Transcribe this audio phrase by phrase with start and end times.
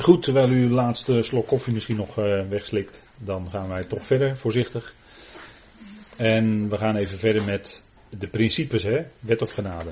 [0.00, 4.06] Goed, terwijl u de laatste slok koffie misschien nog uh, wegslikt, dan gaan wij toch
[4.06, 4.94] verder, voorzichtig.
[6.16, 9.02] En we gaan even verder met de principes, hè?
[9.18, 9.90] wet of genade.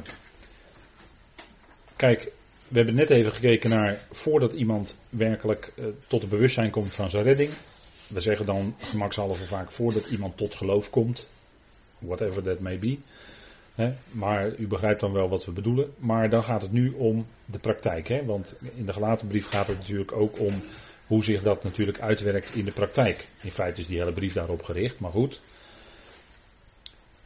[1.97, 2.33] Kijk,
[2.69, 7.11] we hebben net even gekeken naar voordat iemand werkelijk uh, tot het bewustzijn komt van
[7.11, 7.51] zijn redding.
[8.09, 11.29] We zeggen dan gemakshalve vaak voordat iemand tot geloof komt.
[11.99, 12.99] Whatever that may be.
[13.79, 13.93] Hè?
[14.11, 15.95] Maar u begrijpt dan wel wat we bedoelen.
[15.99, 18.09] Maar dan gaat het nu om de praktijk.
[18.09, 18.25] Hè?
[18.25, 20.63] Want in de gelaten brief gaat het natuurlijk ook om
[21.07, 23.29] hoe zich dat natuurlijk uitwerkt in de praktijk.
[23.43, 25.41] In feite is die hele brief daarop gericht, maar goed.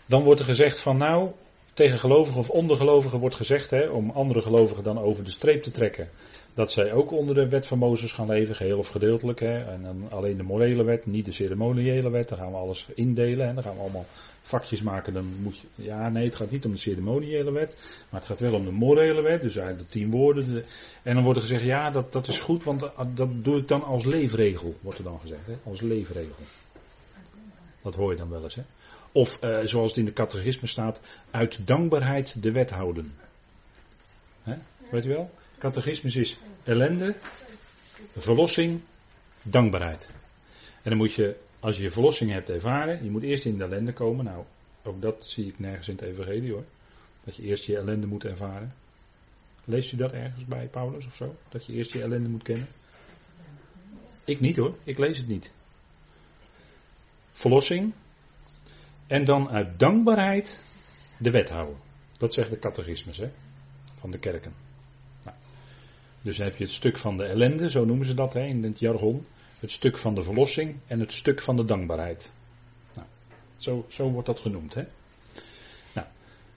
[0.07, 1.31] Dan wordt er gezegd van nou,
[1.73, 5.71] tegen gelovigen of ondergelovigen wordt gezegd, hè, om andere gelovigen dan over de streep te
[5.71, 6.09] trekken,
[6.55, 9.41] dat zij ook onder de wet van Mozes gaan leven, geheel of gedeeltelijk.
[9.41, 12.89] Hè, en dan alleen de morele wet, niet de ceremoniële wet, dan gaan we alles
[12.95, 13.49] indelen.
[13.49, 14.07] En dan gaan we allemaal
[14.41, 15.13] vakjes maken.
[15.13, 17.77] Dan moet je, ja, nee, het gaat niet om de ceremoniële wet,
[18.09, 20.65] maar het gaat wel om de morele wet, dus eigenlijk de tien woorden.
[21.03, 22.81] en dan wordt er gezegd, ja, dat, dat is goed, want
[23.15, 26.45] dat doe ik dan als leefregel, wordt er dan gezegd, hè, als leefregel.
[27.83, 28.63] Dat hoor je dan wel eens, hè.
[29.13, 33.13] Of uh, zoals het in de catechisme staat, uit dankbaarheid de wet houden.
[34.93, 35.31] Weet u wel?
[35.59, 37.15] Catechismus is ellende,
[38.17, 38.81] verlossing,
[39.43, 40.09] dankbaarheid.
[40.83, 43.65] En dan moet je, als je je verlossing hebt ervaren, je moet eerst in de
[43.65, 44.25] ellende komen.
[44.25, 44.45] Nou,
[44.83, 46.65] ook dat zie ik nergens in het evangelie hoor.
[47.25, 48.75] Dat je eerst je ellende moet ervaren.
[49.65, 51.37] Leest u dat ergens bij Paulus of zo?
[51.49, 52.69] Dat je eerst je ellende moet kennen?
[54.25, 55.53] Ik niet hoor, ik lees het niet.
[57.33, 57.93] Verlossing,
[59.13, 60.63] en dan uit dankbaarheid
[61.17, 61.77] de wet houden.
[62.19, 63.31] Dat zegt de catechismus hè,
[63.99, 64.53] van de kerken.
[65.25, 65.37] Nou,
[66.23, 68.63] dus dan heb je het stuk van de ellende, zo noemen ze dat hè, in
[68.63, 69.27] het jargon.
[69.61, 72.33] Het stuk van de verlossing en het stuk van de dankbaarheid.
[72.95, 73.07] Nou,
[73.57, 74.75] zo, zo wordt dat genoemd.
[74.75, 74.85] Hè.
[75.95, 76.07] Nou,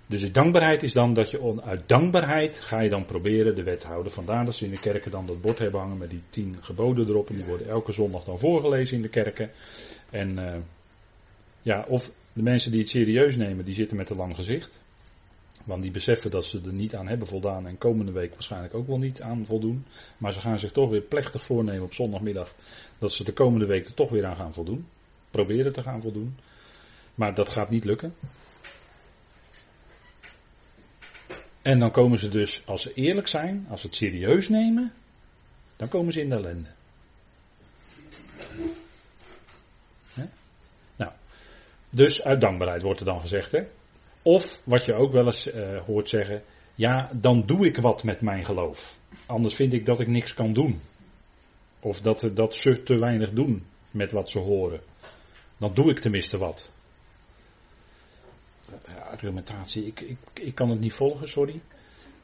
[0.06, 3.84] dus de dankbaarheid is dan dat je uit dankbaarheid ga je dan proberen de wet
[3.84, 4.12] houden.
[4.12, 7.08] Vandaar dat ze in de kerken dan dat bord hebben hangen met die tien geboden
[7.08, 7.30] erop.
[7.30, 9.52] En die worden elke zondag dan voorgelezen in de kerken.
[10.10, 10.56] En uh,
[11.62, 14.82] ja, of de mensen die het serieus nemen, die zitten met een lang gezicht.
[15.64, 18.88] Want die beseffen dat ze er niet aan hebben voldaan en komende week waarschijnlijk ook
[18.88, 19.86] wel niet aan voldoen.
[20.18, 22.56] Maar ze gaan zich toch weer plechtig voornemen op zondagmiddag
[23.00, 24.88] dat ze de komende week er toch weer aan gaan voldoen.
[25.32, 26.36] Proberen te gaan voldoen.
[27.16, 28.14] Maar dat gaat niet lukken.
[31.62, 34.94] En dan komen ze dus, als ze eerlijk zijn, als ze het serieus nemen,
[35.76, 36.70] dan komen ze in de ellende.
[41.96, 43.52] Dus uit dankbaarheid wordt er dan gezegd.
[43.52, 43.64] Hè?
[44.22, 46.44] Of wat je ook wel eens uh, hoort zeggen.
[46.76, 48.98] Ja, dan doe ik wat met mijn geloof.
[49.26, 50.82] Anders vind ik dat ik niks kan doen.
[51.80, 54.82] Of dat, dat ze te weinig doen met wat ze horen.
[55.58, 56.72] Dan doe ik tenminste wat.
[59.10, 61.62] Argumentatie, ik, ik, ik kan het niet volgen, sorry.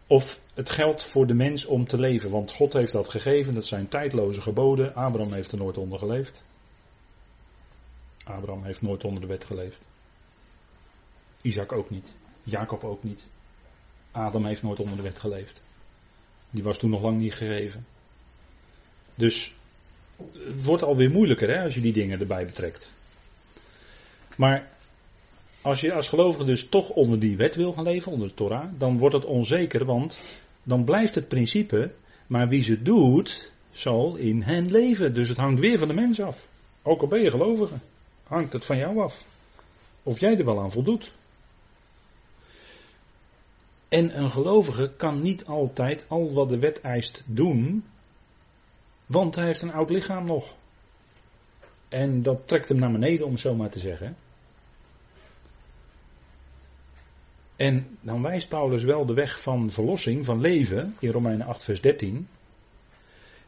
[0.07, 2.29] Of het geldt voor de mens om te leven.
[2.29, 4.95] Want God heeft dat gegeven, dat zijn tijdloze geboden.
[4.95, 6.43] Abraham heeft er nooit onder geleefd.
[8.23, 9.81] Abraham heeft nooit onder de wet geleefd.
[11.41, 12.13] Isaac ook niet.
[12.43, 13.23] Jacob ook niet.
[14.11, 15.61] Adam heeft nooit onder de wet geleefd.
[16.49, 17.85] Die was toen nog lang niet gegeven.
[19.15, 19.53] Dus
[20.33, 22.91] het wordt alweer moeilijker hè, als je die dingen erbij betrekt.
[24.37, 24.69] Maar
[25.61, 28.69] als je als gelovige dus toch onder die wet wil gaan leven, onder de Torah,
[28.77, 30.19] dan wordt het onzeker, want
[30.63, 31.91] dan blijft het principe,
[32.27, 35.13] maar wie ze doet, zal in hen leven.
[35.13, 36.47] Dus het hangt weer van de mens af.
[36.83, 37.75] Ook al ben je gelovige
[38.31, 39.23] hangt het van jou af.
[40.03, 41.11] Of jij er wel aan voldoet.
[43.87, 47.85] En een gelovige kan niet altijd al wat de wet eist doen,
[49.05, 50.55] want hij heeft een oud lichaam nog.
[51.89, 54.15] En dat trekt hem naar beneden, om het zo maar te zeggen.
[57.55, 61.81] En dan wijst Paulus wel de weg van verlossing, van leven, in Romeinen 8, vers
[61.81, 62.27] 13.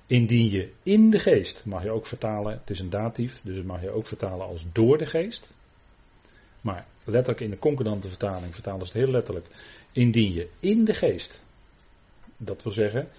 [0.08, 3.66] Indien je in de geest, mag je ook vertalen, het is een datief, dus het
[3.66, 5.54] mag je ook vertalen als door de geest.
[6.62, 9.46] Maar letterlijk in de concordante vertaling vertalen ze het heel letterlijk.
[9.92, 11.44] Indien je in de geest,
[12.38, 13.10] dat wil zeggen,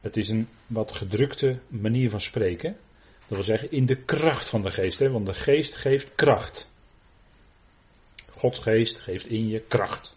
[0.00, 2.76] het is een wat gedrukte manier van spreken.
[3.18, 6.70] Dat wil zeggen in de kracht van de geest, hè, want de geest geeft kracht.
[8.30, 10.16] Gods geest geeft in je kracht.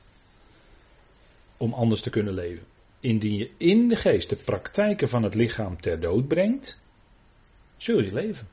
[1.57, 2.63] Om anders te kunnen leven
[2.99, 6.79] indien je in de geest de praktijken van het lichaam ter dood brengt,
[7.77, 8.47] zul je leven.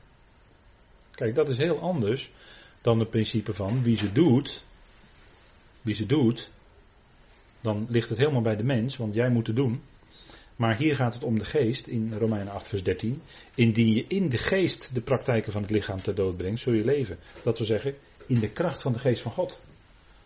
[1.11, 2.31] Kijk, dat is heel anders
[2.81, 4.63] dan het principe van wie ze doet,
[5.81, 6.49] wie ze doet,
[7.61, 9.81] dan ligt het helemaal bij de mens, want jij moet het doen.
[10.55, 13.21] Maar hier gaat het om de geest in Romeinen 8, vers 13.
[13.55, 16.83] Indien je in de geest de praktijken van het lichaam ter dood brengt, zul je
[16.83, 17.17] leven.
[17.43, 17.95] Dat wil zeggen,
[18.27, 19.61] in de kracht van de geest van God.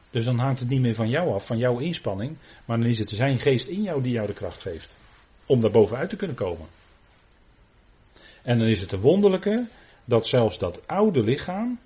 [0.10, 3.00] Dus dan hangt het niet meer van jou af, van jouw inspanning, maar dan is
[3.00, 4.98] het zijn geest in jou die jou de kracht geeft.
[5.46, 6.68] Om daar bovenuit te kunnen komen.
[8.42, 9.68] En dan is het een wonderlijke
[10.06, 11.80] dat zelfs dat oude lichaam,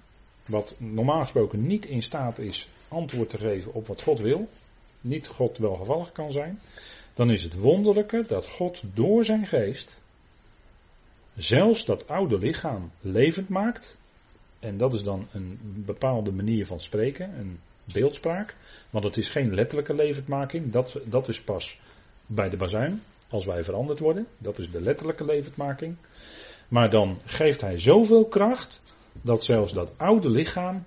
[0.46, 4.50] wat normaal gesproken niet in staat is antwoord te geven op wat God wil,
[5.02, 6.60] niet God welgevallig kan zijn,
[7.14, 10.02] dan is het wonderlijke dat God door zijn geest
[11.36, 13.98] zelfs dat oude lichaam levend maakt.
[14.60, 18.56] En dat is dan een bepaalde manier van spreken, een beeldspraak.
[18.90, 21.80] Want het is geen letterlijke levendmaking, dat, dat is pas
[22.26, 24.28] bij de bazuin, als wij veranderd worden.
[24.38, 25.96] Dat is de letterlijke levendmaking.
[26.68, 28.82] Maar dan geeft hij zoveel kracht
[29.22, 30.84] dat zelfs dat oude lichaam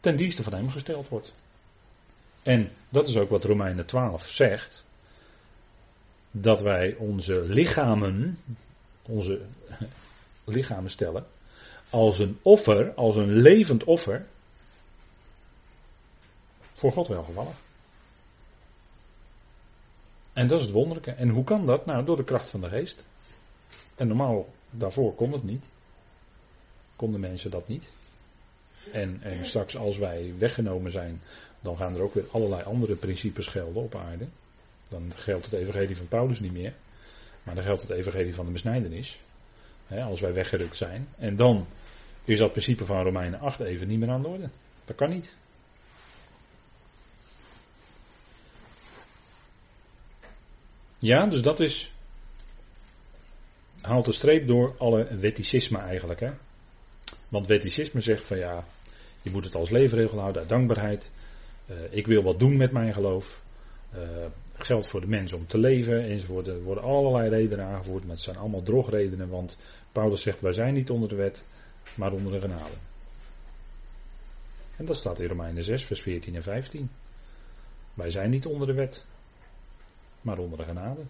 [0.00, 1.34] ten dienste van hem gesteld wordt.
[2.42, 4.84] En dat is ook wat Romeinen 12 zegt.
[6.30, 8.38] Dat wij onze lichamen,
[9.02, 9.40] onze
[10.44, 11.26] lichamen stellen,
[11.90, 14.26] als een offer, als een levend offer,
[16.84, 17.56] voor God welgevallig.
[20.32, 21.10] En dat is het wonderlijke.
[21.10, 21.86] En hoe kan dat?
[21.86, 23.04] Nou, door de kracht van de geest.
[23.94, 25.64] En normaal, daarvoor kon het niet.
[26.96, 27.92] Konden mensen dat niet.
[28.92, 31.20] En, straks als wij weggenomen zijn,
[31.60, 34.26] dan gaan er ook weer allerlei andere principes gelden op aarde.
[34.88, 36.74] Dan geldt het evangelie van Paulus niet meer.
[37.42, 39.20] Maar dan geldt het evangelie van de besnijdenis.
[39.88, 41.08] Als wij weggerukt zijn.
[41.18, 41.66] En dan
[42.24, 44.48] is dat principe van Romeinen 8 even niet meer aan de orde.
[44.84, 45.36] Dat kan niet.
[51.04, 51.92] Ja, dus dat is.
[53.80, 56.20] Haalt de streep door alle wetticisme eigenlijk.
[56.20, 56.30] Hè?
[57.28, 58.64] Want wetticisme zegt van ja,
[59.22, 61.10] je moet het als leefregel houden uit dankbaarheid.
[61.70, 63.42] Uh, ik wil wat doen met mijn geloof.
[63.94, 64.00] Uh,
[64.56, 66.46] geldt voor de mens om te leven enzovoort.
[66.46, 69.28] Er worden allerlei redenen aangevoerd, maar het zijn allemaal drogredenen.
[69.28, 69.58] Want
[69.92, 71.44] Paulus zegt wij zijn niet onder de wet,
[71.94, 72.76] maar onder de genade.
[74.76, 76.90] En dat staat in Romeinen 6, vers 14 en 15.
[77.94, 79.06] Wij zijn niet onder de wet,
[80.24, 81.00] maar onder de genade.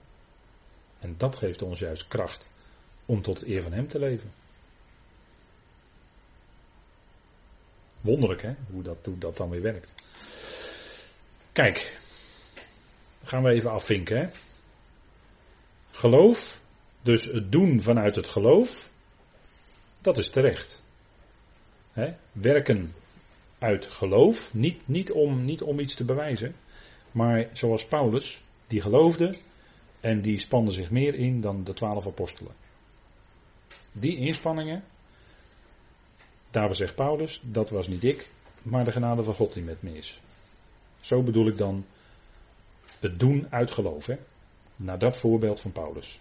[1.00, 2.48] En dat geeft ons juist kracht
[3.06, 4.32] om tot eer van Hem te leven.
[8.00, 9.94] Wonderlijk hè, hoe dat, hoe dat dan weer werkt.
[11.52, 11.98] Kijk,
[13.24, 14.16] gaan we even afvinken.
[14.18, 14.28] Hè?
[15.90, 16.60] Geloof,
[17.02, 18.90] dus het doen vanuit het geloof,
[20.00, 20.82] dat is terecht.
[21.92, 22.14] Hè?
[22.32, 22.94] Werken
[23.58, 26.54] uit geloof, niet, niet, om, niet om iets te bewijzen,
[27.10, 29.36] maar zoals Paulus, die geloofde
[30.00, 32.52] en die spande zich meer in dan de twaalf apostelen.
[33.92, 34.84] Die inspanningen,
[36.50, 38.28] daar zegt Paulus, dat was niet ik,
[38.62, 40.20] maar de genade van God die met me is.
[41.00, 41.84] Zo bedoel ik dan
[43.00, 44.06] het doen uit geloof.
[44.06, 44.16] Hè?
[44.76, 46.20] Naar dat voorbeeld van Paulus.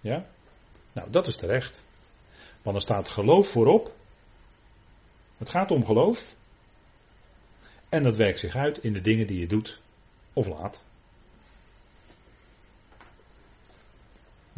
[0.00, 0.26] Ja?
[0.92, 1.84] Nou, dat is terecht.
[2.62, 3.94] Want er staat geloof voorop.
[5.38, 6.34] Het gaat om geloof.
[7.88, 9.80] En dat werkt zich uit in de dingen die je doet
[10.32, 10.82] of laat.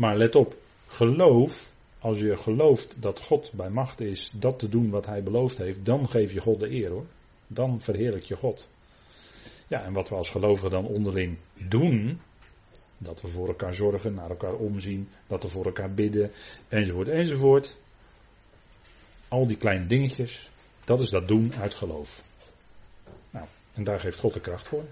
[0.03, 0.57] Maar let op,
[0.87, 1.69] geloof,
[1.99, 5.85] als je gelooft dat God bij macht is dat te doen wat hij beloofd heeft,
[5.85, 7.07] dan geef je God de eer hoor.
[7.47, 8.69] Dan verheerlijk je God.
[9.69, 11.37] Ja, en wat we als gelovigen dan onderling
[11.69, 12.21] doen,
[12.99, 16.31] dat we voor elkaar zorgen, naar elkaar omzien, dat we voor elkaar bidden,
[16.69, 17.79] enzovoort, enzovoort.
[19.29, 20.51] Al die kleine dingetjes,
[20.85, 22.23] dat is dat doen uit geloof.
[23.31, 24.85] Nou, en daar geeft God de kracht voor.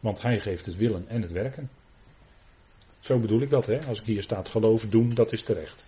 [0.00, 1.70] Want Hij geeft het willen en het werken.
[3.00, 3.78] Zo bedoel ik dat, hè?
[3.86, 5.86] Als ik hier staat geloof doen, dat is terecht.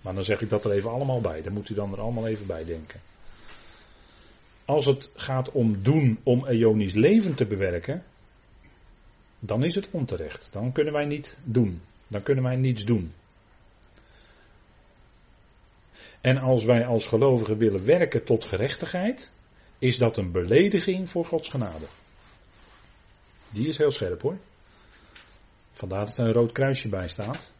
[0.00, 1.42] Maar dan zeg ik dat er even allemaal bij.
[1.42, 3.00] Dan moet u dan er allemaal even bij denken.
[4.64, 8.04] Als het gaat om doen om Ionisch leven te bewerken,
[9.38, 10.48] dan is het onterecht.
[10.52, 11.80] Dan kunnen wij niet doen.
[12.08, 13.12] Dan kunnen wij niets doen.
[16.20, 19.32] En als wij als gelovigen willen werken tot gerechtigheid,
[19.78, 21.86] is dat een belediging voor Gods genade.
[23.50, 24.36] Die is heel scherp hoor.
[25.88, 27.52] Vandaar dat er een rood kruisje bij staat.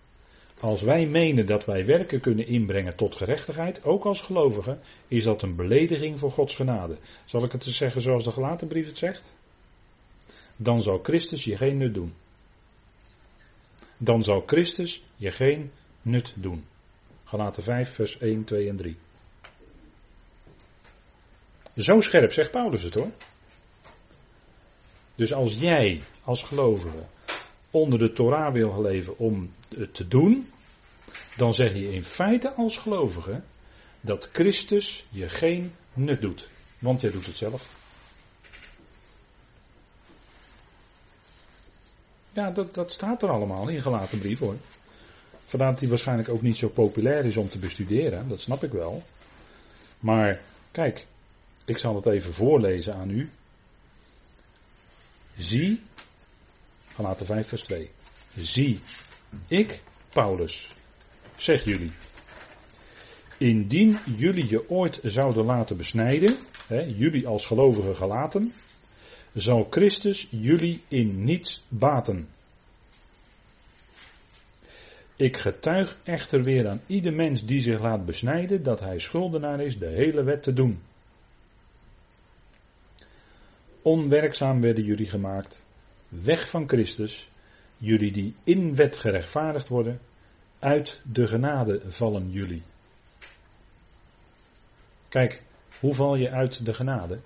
[0.60, 5.42] Als wij menen dat wij werken kunnen inbrengen tot gerechtigheid, ook als gelovigen, is dat
[5.42, 6.96] een belediging voor Gods genade.
[7.24, 9.36] Zal ik het eens zeggen zoals de gelaten brief het zegt?
[10.56, 12.14] Dan zal Christus je geen nut doen.
[13.96, 15.70] Dan zal Christus je geen
[16.02, 16.64] nut doen.
[17.24, 18.96] Galaten 5, vers 1, 2 en 3.
[21.76, 23.10] Zo scherp zegt Paulus het hoor.
[25.14, 27.04] Dus als jij als gelovige
[27.74, 30.50] onder de Torah wil leven om het te doen,
[31.36, 33.40] dan zeg je in feite als gelovige
[34.00, 36.48] dat Christus je geen nut doet.
[36.78, 37.74] Want jij doet het zelf.
[42.32, 44.56] Ja, dat, dat staat er allemaal in gelaten brief hoor.
[45.44, 48.72] Vandaar dat hij waarschijnlijk ook niet zo populair is om te bestuderen, dat snap ik
[48.72, 49.02] wel.
[50.00, 50.40] Maar
[50.70, 51.06] kijk,
[51.64, 53.30] ik zal het even voorlezen aan u.
[55.36, 55.82] Zie,
[56.94, 57.90] Galaten 5 vers 2.
[58.36, 58.80] Zie,
[59.48, 60.74] ik, Paulus,
[61.36, 61.92] zeg jullie.
[63.38, 66.36] Indien jullie je ooit zouden laten besnijden,
[66.66, 68.52] hè, jullie als gelovigen gelaten,
[69.34, 72.28] zal Christus jullie in niets baten.
[75.16, 79.78] Ik getuig echter weer aan ieder mens die zich laat besnijden dat hij schuldenaar is
[79.78, 80.82] de hele wet te doen.
[83.82, 85.66] Onwerkzaam werden jullie gemaakt,
[86.22, 87.30] weg van Christus,
[87.76, 90.00] jullie die in wet gerechtvaardigd worden,
[90.58, 92.62] uit de genade vallen jullie.
[95.08, 95.42] Kijk,
[95.80, 97.18] hoe val je uit de genade?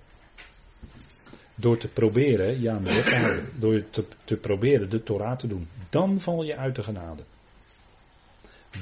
[1.55, 2.79] Door te proberen, ja,
[3.59, 5.67] Door te, te proberen de Torah te doen.
[5.89, 7.23] Dan val je uit de genade.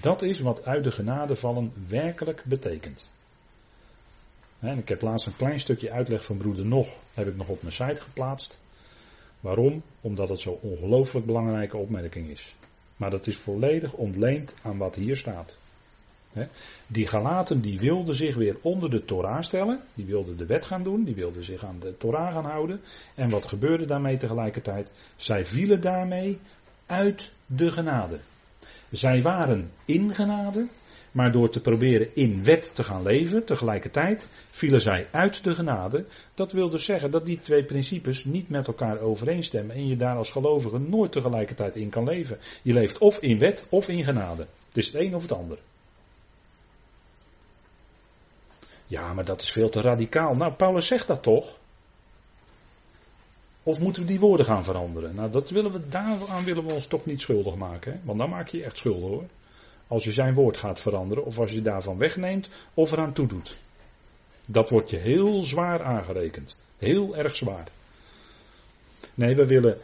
[0.01, 3.09] Dat is wat uit de genade vallen werkelijk betekent.
[4.59, 7.61] En ik heb laatst een klein stukje uitleg van broeder Nog, heb ik nog op
[7.61, 8.59] mijn site geplaatst.
[9.39, 9.83] Waarom?
[10.01, 12.55] Omdat het zo'n ongelooflijk belangrijke opmerking is.
[12.97, 15.57] Maar dat is volledig ontleend aan wat hier staat.
[16.87, 19.79] Die Galaten die wilden zich weer onder de Torah stellen.
[19.93, 21.03] Die wilden de wet gaan doen.
[21.03, 22.81] Die wilden zich aan de Torah gaan houden.
[23.15, 24.91] En wat gebeurde daarmee tegelijkertijd?
[25.15, 26.39] Zij vielen daarmee
[26.85, 28.19] uit de genade.
[28.91, 30.67] Zij waren in genade.
[31.17, 36.05] Maar door te proberen in wet te gaan leven, tegelijkertijd vielen zij uit de genade.
[36.33, 40.15] Dat wil dus zeggen dat die twee principes niet met elkaar overeenstemmen en je daar
[40.15, 42.37] als gelovige nooit tegelijkertijd in kan leven.
[42.61, 44.47] Je leeft of in wet of in genade.
[44.67, 45.57] Het is het een of het ander.
[48.87, 50.35] Ja, maar dat is veel te radicaal.
[50.35, 51.57] Nou, Paulus zegt dat toch?
[53.63, 55.15] Of moeten we die woorden gaan veranderen?
[55.15, 57.91] Nou, dat willen we, daaraan willen we ons toch niet schuldig maken.
[57.91, 57.99] Hè?
[58.03, 59.25] Want dan maak je je echt schuldig hoor.
[59.87, 63.57] Als je zijn woord gaat veranderen, of als je daarvan wegneemt, of eraan toedoet.
[64.47, 66.57] Dat wordt je heel zwaar aangerekend.
[66.77, 67.67] Heel erg zwaar.
[69.13, 69.77] Nee, we willen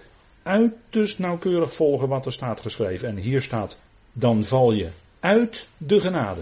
[0.43, 3.07] uiterst nauwkeurig volgen wat er staat geschreven.
[3.07, 3.79] En hier staat,
[4.13, 6.41] dan val je uit de genade.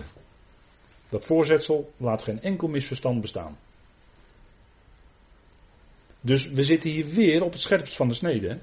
[1.10, 3.58] Dat voorzetsel laat geen enkel misverstand bestaan.
[6.22, 8.58] Dus we zitten hier weer op het scherpst van de snede.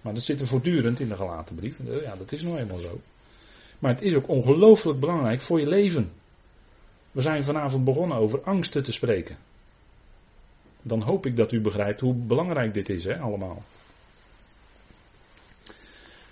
[0.00, 1.78] Maar dat zit er voortdurend in de gelaten brief.
[2.02, 3.00] Ja, dat is nou eenmaal zo.
[3.78, 6.12] Maar het is ook ongelooflijk belangrijk voor je leven.
[7.10, 9.36] We zijn vanavond begonnen over angsten te spreken.
[10.82, 13.62] Dan hoop ik dat u begrijpt hoe belangrijk dit is, hè, allemaal.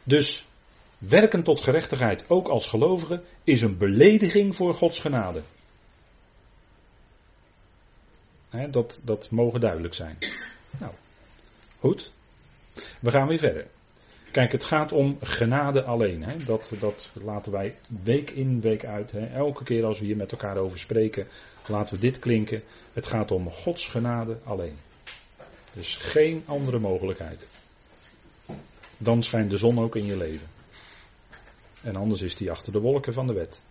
[0.03, 0.47] Dus
[0.99, 5.43] werken tot gerechtigheid, ook als gelovige, is een belediging voor Gods genade.
[8.71, 10.19] dat, dat mogen duidelijk zijn.
[10.79, 10.93] Nou,
[11.79, 12.13] goed.
[13.01, 13.67] We gaan weer verder.
[14.37, 16.23] Kijk, het gaat om genade alleen.
[16.23, 16.45] Hè.
[16.45, 19.13] Dat, dat laten wij week in, week uit.
[19.13, 19.27] Hè.
[19.27, 21.27] Elke keer als we hier met elkaar over spreken,
[21.69, 22.63] laten we dit klinken.
[22.93, 24.77] Het gaat om Gods genade alleen.
[25.75, 27.47] Dus geen andere mogelijkheid.
[28.99, 30.49] Dan schijnt de zon ook in je leven.
[31.83, 33.63] En anders is die achter de wolken van de wet.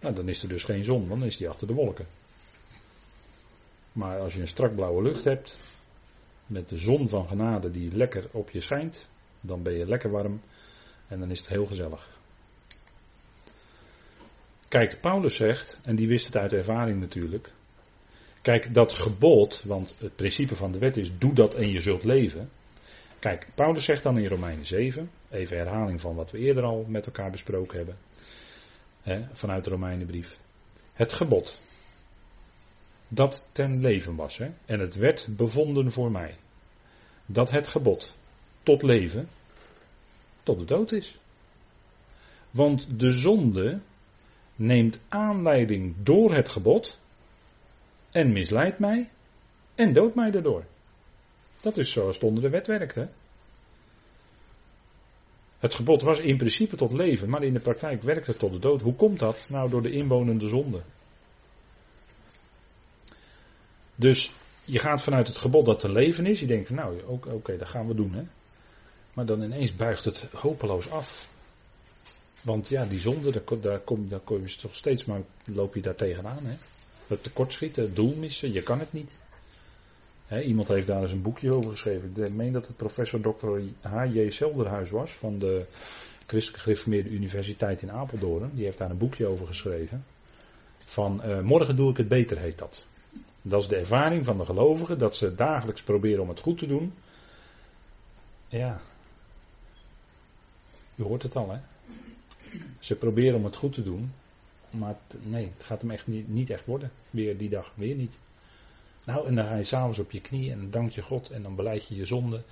[0.00, 2.06] Nou, dan is er dus geen zon, dan is die achter de wolken.
[3.92, 5.56] Maar als je een strak blauwe lucht hebt,
[6.48, 9.08] met de zon van genade die lekker op je schijnt,
[9.40, 10.40] dan ben je lekker warm
[11.08, 12.16] en dan is het heel gezellig.
[14.68, 17.52] Kijk, Paulus zegt, en die wist het uit ervaring natuurlijk.
[18.42, 22.04] Kijk, dat gebod, want het principe van de wet is: doe dat en je zult
[22.04, 22.50] leven.
[23.18, 27.06] Kijk, Paulus zegt dan in Romeinen 7, even herhaling van wat we eerder al met
[27.06, 27.96] elkaar besproken hebben,
[29.02, 30.38] hè, vanuit de Romeinenbrief.
[30.92, 31.58] Het gebod
[33.08, 34.38] dat ten leven was.
[34.38, 34.50] Hè?
[34.66, 36.34] En het werd bevonden voor mij.
[37.26, 38.14] Dat het gebod
[38.62, 39.28] tot leven,
[40.42, 41.18] tot de dood is.
[42.50, 43.78] Want de zonde
[44.56, 46.98] neemt aanleiding door het gebod
[48.10, 49.10] en misleidt mij
[49.74, 50.64] en doodt mij daardoor.
[51.60, 52.94] Dat is zoals het onder de wet werkt.
[52.94, 53.06] Hè?
[55.58, 58.58] Het gebod was in principe tot leven, maar in de praktijk werkt het tot de
[58.58, 58.80] dood.
[58.80, 59.46] Hoe komt dat?
[59.48, 60.82] Nou, door de inwonende zonde.
[63.98, 64.32] Dus
[64.64, 66.40] je gaat vanuit het gebod dat te leven is.
[66.40, 68.12] Je denkt nou, oké, dat gaan we doen.
[68.12, 68.22] Hè?
[69.12, 71.28] Maar dan ineens buigt het hopeloos af.
[72.42, 75.94] Want ja, die zonde, daar, daar, kom, kom je toch steeds maar, loop je daar
[75.94, 76.44] tegenaan.
[76.44, 76.56] Hè?
[77.06, 79.12] Het tekortschieten, het doel missen, je kan het niet.
[80.44, 82.12] iemand heeft daar eens een boekje over geschreven.
[82.16, 83.60] Ik meen dat het professor Dr.
[83.88, 84.30] H.J.
[84.30, 85.64] Selderhuis was van de
[86.26, 88.50] Christelijk Gereformeerde Universiteit in Apeldoorn.
[88.54, 90.04] Die heeft daar een boekje over geschreven.
[90.78, 92.86] Van uh, Morgen doe ik het beter heet dat.
[93.48, 96.66] Dat is de ervaring van de gelovigen, dat ze dagelijks proberen om het goed te
[96.66, 96.94] doen.
[98.48, 98.80] Ja.
[100.94, 101.58] U hoort het al, hè?
[102.78, 104.12] Ze proberen om het goed te doen,
[104.70, 106.90] maar nee, het gaat hem echt niet, echt worden.
[107.10, 108.18] Weer die dag, weer niet.
[109.04, 111.42] Nou, en dan ga je s'avonds op je knie en dan dank je God en
[111.42, 112.42] dan beleid je je zonde.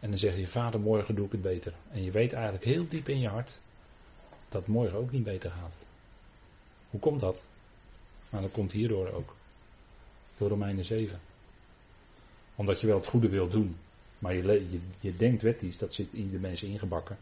[0.00, 1.72] En dan zeg je, vader, morgen doe ik het beter.
[1.90, 3.60] En je weet eigenlijk heel diep in je hart,
[4.48, 5.74] dat morgen ook niet beter gaat.
[6.90, 7.42] Hoe komt dat?
[8.30, 9.36] Nou, dat komt hierdoor ook.
[10.38, 11.20] Door Romeinen 7.
[12.54, 13.76] Omdat je wel het goede wilt doen,
[14.18, 17.16] maar je, je, denkt wettisch, dat zit in de mensen ingebakken.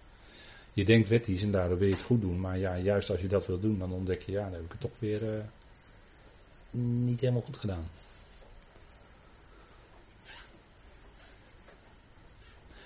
[0.73, 3.28] Je denkt wettisch en daardoor wil je het goed doen, maar ja, juist als je
[3.28, 5.44] dat wil doen, dan ontdek je, ja, dan heb ik het toch weer uh,
[7.04, 7.85] niet helemaal goed gedaan.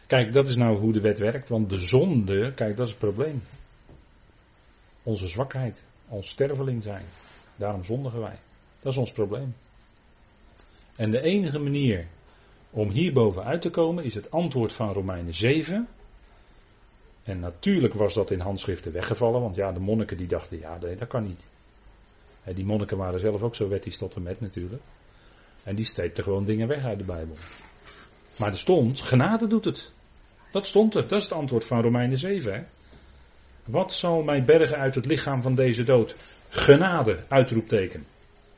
[0.06, 3.00] Kijk, dat is nou hoe de wet werkt, want de zonde, kijk, dat is het
[3.02, 3.42] probleem.
[5.02, 7.04] Onze zwakheid, ons sterveling zijn.
[7.56, 8.38] Daarom zondigen wij.
[8.80, 9.54] Dat is ons probleem.
[11.00, 12.06] En de enige manier
[12.70, 15.88] om hierboven uit te komen is het antwoord van Romeinen 7.
[17.22, 20.96] En natuurlijk was dat in handschriften weggevallen, want ja, de monniken die dachten, ja, nee,
[20.96, 21.48] dat kan niet.
[22.54, 24.82] Die monniken waren zelf ook zo wettisch tot en met natuurlijk.
[25.64, 27.36] En die streepten gewoon dingen weg uit de Bijbel.
[28.38, 29.92] Maar er stond, genade doet het.
[30.52, 32.52] Dat stond er, dat is het antwoord van Romeinen 7.
[32.52, 32.62] Hè?
[33.64, 36.16] Wat zal mij bergen uit het lichaam van deze dood?
[36.48, 38.06] Genade, uitroepteken.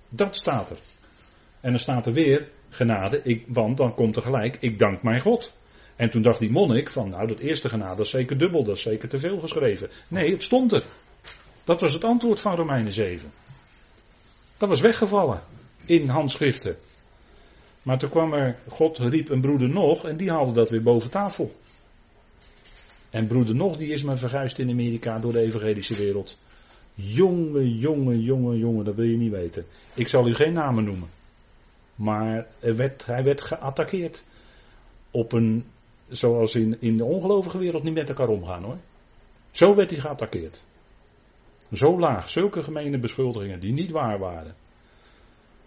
[0.09, 0.79] Dat staat er.
[1.63, 5.21] En dan staat er weer genade, ik, want dan komt er gelijk, ik dank mijn
[5.21, 5.53] God.
[5.97, 8.83] En toen dacht die monnik van, nou dat eerste genade is zeker dubbel, dat is
[8.83, 9.89] zeker te veel geschreven.
[10.09, 10.85] Nee, het stond er.
[11.65, 13.33] Dat was het antwoord van Romeinen 7.
[14.57, 15.41] Dat was weggevallen
[15.85, 16.77] in handschriften.
[17.83, 21.11] Maar toen kwam er, God riep een broeder nog en die haalde dat weer boven
[21.11, 21.55] tafel.
[23.11, 26.39] En broeder nog, die is maar verguisd in Amerika door de evangelische wereld.
[26.95, 29.67] Jonge, jonge, jonge, jonge, dat wil je niet weten.
[29.95, 31.09] Ik zal u geen namen noemen.
[31.95, 34.25] Maar werd, hij werd geattaqueerd.
[35.11, 35.65] Op een,
[36.09, 38.79] zoals in, in de ongelovige wereld niet met elkaar omgaan hoor.
[39.51, 40.63] Zo werd hij geattaqueerd.
[41.73, 44.55] Zo laag, zulke gemene beschuldigingen die niet waar waren.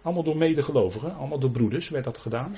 [0.02, 2.56] Allemaal door medegelovigen, allemaal door broeders werd dat gedaan.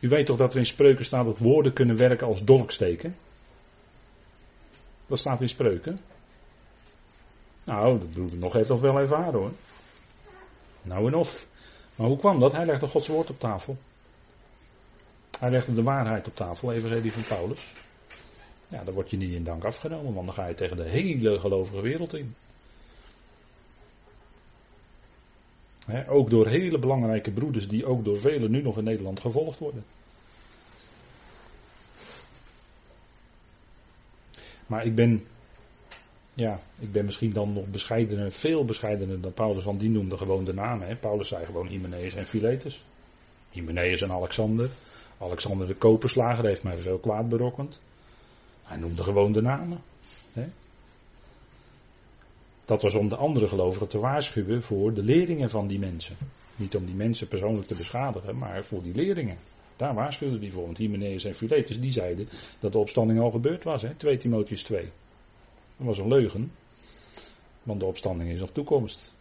[0.00, 3.16] U weet toch dat er in spreuken staat dat woorden kunnen werken als dolksteken?
[5.06, 5.98] Dat staat in spreuken.
[7.64, 9.52] Nou, dat broeder nog heeft dat wel ervaren hoor.
[10.86, 11.46] Nou en of.
[11.94, 12.52] Maar hoe kwam dat?
[12.52, 13.76] Hij legde Gods woord op tafel.
[15.38, 17.74] Hij legde de waarheid op tafel, evangelie van Paulus.
[18.68, 21.40] Ja, dan word je niet in dank afgenomen, want dan ga je tegen de hele
[21.40, 22.34] gelovige wereld in.
[26.08, 29.84] ook door hele belangrijke broeders die ook door velen nu nog in Nederland gevolgd worden.
[34.66, 35.26] Maar ik ben,
[36.36, 40.44] ja, ik ben misschien dan nog bescheidener, veel bescheidener dan Paulus, want die noemde gewoon
[40.44, 40.86] de namen.
[40.86, 40.96] Hè.
[40.96, 42.84] Paulus zei gewoon Hymenaeus en Philetus.
[43.50, 44.70] Hymenaeus en Alexander.
[45.18, 47.80] Alexander de koperslager heeft mij veel kwaad berokkend.
[48.62, 49.78] Hij noemde gewoon de namen.
[50.32, 50.44] Hè.
[52.64, 56.16] Dat was om de andere gelovigen te waarschuwen voor de leringen van die mensen.
[56.56, 59.36] Niet om die mensen persoonlijk te beschadigen, maar voor die leringen.
[59.76, 60.64] Daar waarschuwde hij voor.
[60.64, 63.82] Want en Philetus die zeiden dat de opstanding al gebeurd was.
[63.82, 63.94] Hè?
[63.94, 64.90] 2 Timotheus 2.
[65.76, 66.52] Dat was een leugen.
[67.62, 69.12] Want de opstanding is nog toekomst.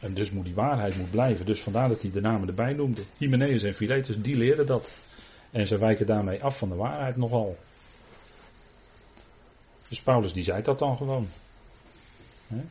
[0.00, 1.46] En dus moet die waarheid moet blijven.
[1.46, 3.02] Dus vandaar dat hij de namen erbij noemde.
[3.18, 4.96] Hymenaeus en Philetus die leren dat.
[5.50, 7.58] En ze wijken daarmee af van de waarheid nogal.
[9.88, 11.28] Dus Paulus die zei dat dan gewoon.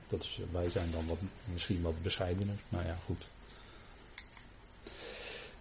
[0.07, 1.17] Dat is, wij zijn dan wat,
[1.51, 2.55] misschien wat bescheidener.
[2.69, 3.27] Maar ja, goed.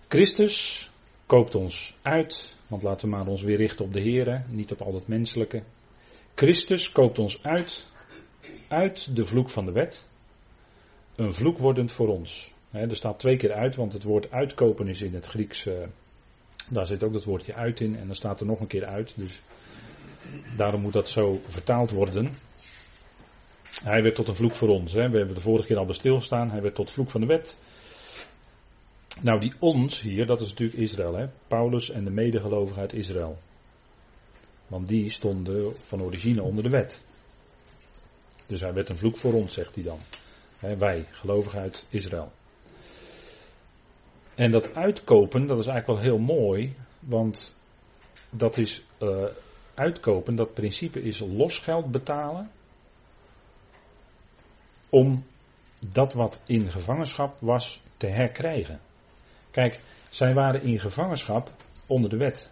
[0.09, 0.91] Christus
[1.27, 4.81] koopt ons uit, want laten we maar ons weer richten op de Heer, niet op
[4.81, 5.63] al het menselijke.
[6.35, 7.87] Christus koopt ons uit,
[8.69, 10.07] uit de vloek van de wet,
[11.17, 12.55] een vloek wordend voor ons.
[12.71, 15.75] er staat twee keer uit, want het woord uitkopen is in het Grieks, uh,
[16.71, 19.13] daar zit ook dat woordje uit in en dan staat er nog een keer uit,
[19.17, 19.41] dus
[20.57, 22.35] daarom moet dat zo vertaald worden.
[23.85, 24.93] Hij werd tot een vloek voor ons.
[24.93, 26.51] We hebben de vorige keer al bij stilgestaan.
[26.51, 27.59] Hij werd tot vloek van de wet.
[29.23, 31.15] Nou, die ons hier, dat is natuurlijk Israël.
[31.15, 31.27] Hè?
[31.47, 33.39] Paulus en de medegelovigen uit Israël.
[34.67, 37.05] Want die stonden van origine onder de wet.
[38.47, 39.99] Dus hij werd een vloek voor ons, zegt hij dan.
[40.79, 42.33] wij, gelovigen uit Israël.
[44.35, 46.75] En dat uitkopen, dat is eigenlijk wel heel mooi.
[46.99, 47.55] Want
[48.31, 49.25] dat is uh,
[49.75, 52.51] uitkopen, dat principe is losgeld betalen.
[54.89, 55.25] Om
[55.93, 58.81] dat wat in gevangenschap was te herkrijgen.
[59.51, 61.51] Kijk, zij waren in gevangenschap
[61.87, 62.51] onder de wet.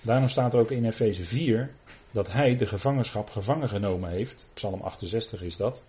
[0.00, 1.70] Daarom staat er ook in Efeze 4
[2.10, 4.48] dat hij de gevangenschap gevangen genomen heeft.
[4.54, 5.82] Psalm 68 is dat.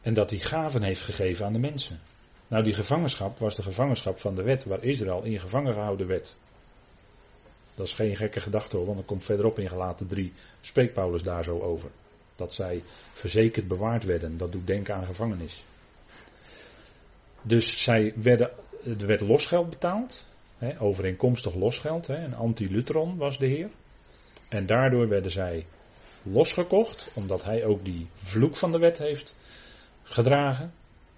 [0.00, 2.00] En dat hij gaven heeft gegeven aan de mensen.
[2.48, 6.36] Nou, die gevangenschap was de gevangenschap van de wet waar Israël in gevangen gehouden werd.
[7.74, 11.22] Dat is geen gekke gedachte hoor, want dan komt verderop in gelaten 3, spreekt Paulus
[11.22, 11.90] daar zo over.
[12.36, 14.36] Dat zij verzekerd bewaard werden.
[14.36, 15.64] Dat doet denken aan gevangenis.
[17.42, 18.50] Dus zij werden
[18.84, 20.26] er werd losgeld betaald.
[20.58, 22.06] Hè, overeenkomstig losgeld.
[22.06, 23.70] Hè, een anti-Lutheron was de Heer.
[24.48, 25.66] En daardoor werden zij
[26.22, 29.36] losgekocht, omdat hij ook die vloek van de wet heeft
[30.02, 30.72] gedragen,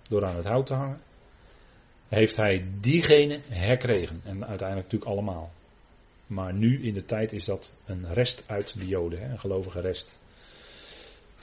[0.08, 1.00] door aan het hout te hangen.
[2.08, 4.20] Heeft hij diegene herkregen.
[4.24, 5.52] En uiteindelijk natuurlijk allemaal.
[6.26, 9.80] Maar nu in de tijd is dat een rest uit de Joden, hè, een gelovige
[9.80, 10.20] rest.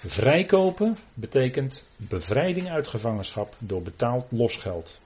[0.05, 4.99] Vrijkopen betekent bevrijding uit gevangenschap door betaald losgeld.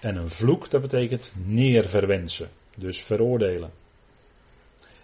[0.00, 3.70] En een vloek, dat betekent neerverwensen, dus veroordelen.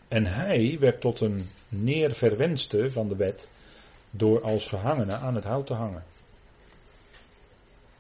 [0.09, 3.49] En hij werd tot een neerverwenste van de wet
[4.11, 6.05] door als gehangene aan het hout te hangen.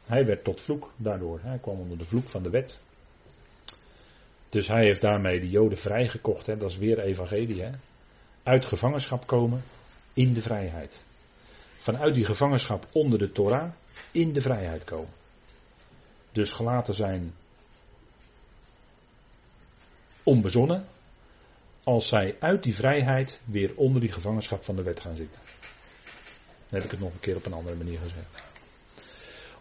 [0.06, 1.40] Hij werd tot vloek daardoor.
[1.42, 2.80] Hij kwam onder de vloek van de wet.
[4.48, 6.46] Dus hij heeft daarmee de Joden vrijgekocht.
[6.46, 6.56] Hè?
[6.56, 7.62] Dat is weer evangelie.
[7.62, 7.70] Hè?
[8.42, 9.62] Uit gevangenschap komen
[10.16, 11.00] in de vrijheid.
[11.76, 13.72] Vanuit die gevangenschap onder de Torah
[14.10, 15.12] in de vrijheid komen.
[16.32, 17.34] Dus gelaten zijn
[20.22, 20.86] onbezonnen.
[21.84, 25.40] Als zij uit die vrijheid weer onder die gevangenschap van de wet gaan zitten.
[26.66, 28.44] Dan heb ik het nog een keer op een andere manier gezegd.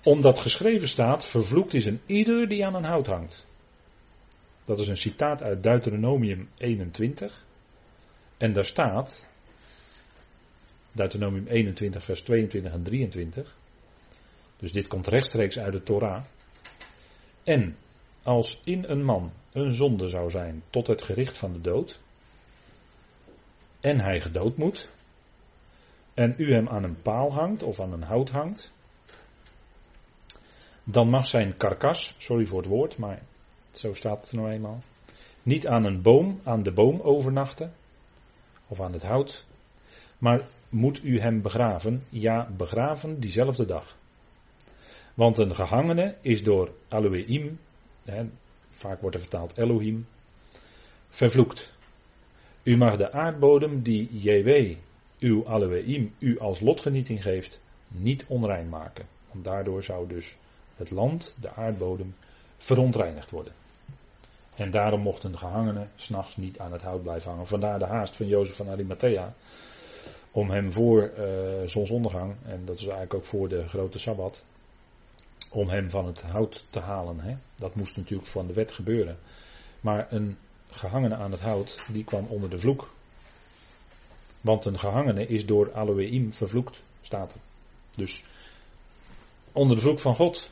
[0.04, 3.46] Omdat geschreven staat, vervloekt is een ieder die aan een hout hangt.
[4.66, 7.46] Dat is een citaat uit Deuteronomium 21.
[8.38, 9.28] En daar staat,
[10.96, 13.56] Deuteronomium 21, vers 22 en 23.
[14.58, 16.24] Dus dit komt rechtstreeks uit de Torah.
[17.44, 17.78] En
[18.24, 22.00] als in een man een zonde zou zijn tot het gericht van de dood,
[23.80, 24.90] en hij gedood moet,
[26.14, 28.72] en u hem aan een paal hangt of aan een hout hangt,
[30.84, 33.22] dan mag zijn karkas, sorry voor het woord, maar
[33.72, 34.80] zo staat het nou eenmaal,
[35.44, 37.74] niet aan een boom, aan de boom overnachten,
[38.68, 39.46] of aan het hout,
[40.18, 43.98] maar moet u hem begraven, ja, begraven diezelfde dag.
[45.14, 47.60] Want een gehangene is door Elohim,
[48.70, 50.08] vaak wordt er vertaald Elohim,
[51.10, 51.74] vervloekt.
[52.64, 54.76] U mag de aardbodem die JW,
[55.20, 59.06] uw Elohim, u als lotgenieting geeft, niet onrein maken.
[59.32, 60.36] Want daardoor zou dus
[60.76, 62.16] het land, de aardbodem,
[62.58, 63.54] verontreinigd worden.
[64.56, 67.48] En daarom mochten de gehangenen s'nachts niet aan het hout blijven hangen.
[67.48, 69.34] Vandaar de haast van Jozef van Arimathea.
[70.36, 74.46] Om hem voor uh, zonsondergang, en dat is eigenlijk ook voor de grote Sabbat,
[75.50, 77.20] om hem van het hout te halen.
[77.20, 77.36] Hè.
[77.56, 79.18] Dat moest natuurlijk van de wet gebeuren.
[79.82, 80.38] Maar een
[80.70, 82.90] gehangene aan het hout, die kwam onder de vloek.
[84.42, 87.40] Want een gehangene is door Aloeim vervloekt, staat er.
[87.96, 88.24] Dus
[89.52, 90.52] onder de vloek van God,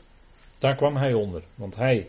[0.58, 1.42] daar kwam hij onder.
[1.54, 2.08] Want hij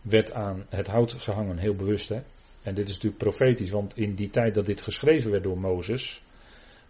[0.00, 2.08] werd aan het hout gehangen, heel bewust.
[2.08, 2.22] Hè?
[2.62, 6.22] En dit is natuurlijk profetisch, want in die tijd dat dit geschreven werd door Mozes,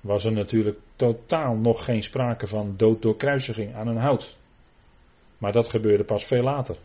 [0.02, 4.36] was er natuurlijk totaal nog geen sprake van dood door kruisiging aan een hout.
[5.38, 6.76] Maar dat gebeurde pas veel later.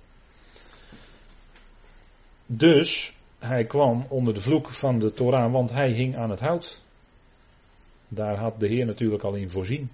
[2.45, 6.81] Dus hij kwam onder de vloek van de Torah, want hij hing aan het hout.
[8.07, 9.89] Daar had de Heer natuurlijk al in voorzien.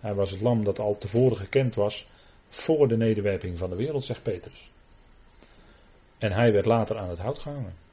[0.00, 2.08] hij was het lam dat al tevoren gekend was
[2.48, 4.70] voor de nederwerping van de wereld, zegt Petrus.
[6.18, 7.85] En hij werd later aan het hout gehangen.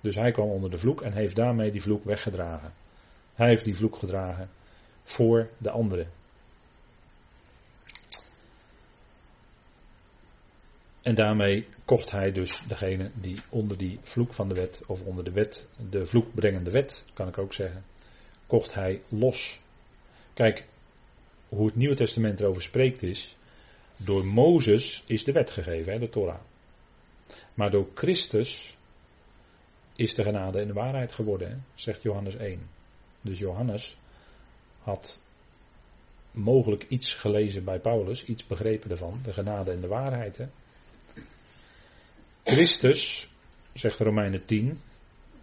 [0.00, 2.72] Dus hij kwam onder de vloek en heeft daarmee die vloek weggedragen.
[3.34, 4.50] Hij heeft die vloek gedragen
[5.02, 6.08] voor de anderen.
[11.02, 15.24] En daarmee kocht hij dus degene die onder die vloek van de wet, of onder
[15.24, 17.84] de wet, de vloekbrengende wet, kan ik ook zeggen,
[18.46, 19.60] kocht hij los.
[20.34, 20.64] Kijk,
[21.48, 23.36] hoe het Nieuwe Testament erover spreekt is,
[23.96, 26.40] door Mozes is de wet gegeven, hè, de Torah.
[27.54, 28.77] Maar door Christus
[29.98, 32.60] is de genade en de waarheid geworden, zegt Johannes 1.
[33.20, 33.96] Dus Johannes
[34.82, 35.22] had
[36.30, 40.36] mogelijk iets gelezen bij Paulus, iets begrepen ervan, de genade en de waarheid.
[40.36, 40.46] Hè.
[42.44, 43.30] Christus,
[43.72, 44.80] zegt Romeinen 10,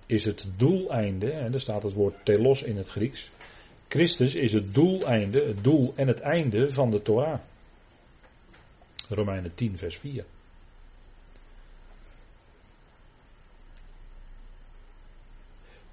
[0.06, 3.32] is het doeleinde, en er staat het woord telos in het Grieks.
[3.88, 7.40] Christus is het doeleinde, het doel en het einde van de Torah.
[9.10, 10.26] Romeinen 10, vers 4.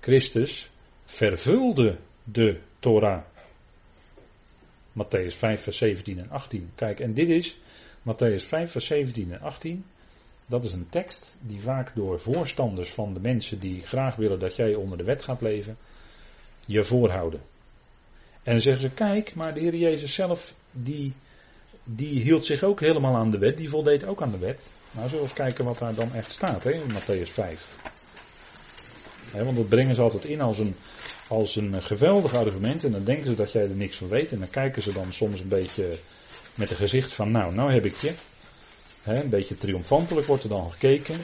[0.03, 0.71] Christus
[1.05, 3.23] vervulde de Torah.
[4.93, 6.71] Matthäus 5, vers 17 en 18.
[6.75, 7.59] Kijk, en dit is
[8.03, 9.85] Matthäus 5, vers 17 en 18.
[10.47, 14.57] Dat is een tekst die vaak door voorstanders van de mensen die graag willen dat
[14.57, 15.77] jij onder de wet gaat leven,
[16.67, 17.41] je voorhouden.
[18.43, 21.12] En zeggen ze, kijk, maar de Heer Jezus zelf, die,
[21.85, 24.69] die hield zich ook helemaal aan de wet, die voldeed ook aan de wet.
[24.91, 28.01] Nou, zullen we eens kijken wat daar dan echt staat hè, in Matthäus 5
[29.33, 30.75] want dat brengen ze altijd in als een,
[31.29, 32.85] als een geweldig argument.
[32.85, 34.33] En dan denken ze dat jij er niks van weet.
[34.33, 35.99] En dan kijken ze dan soms een beetje
[36.55, 38.14] met een gezicht van, nou, nou heb ik je.
[39.05, 41.16] een beetje triomfantelijk wordt er dan gekeken.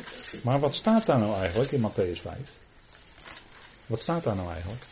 [0.43, 2.37] Maar wat staat daar nou eigenlijk in Matthäus 5?
[3.87, 4.83] Wat staat daar nou eigenlijk?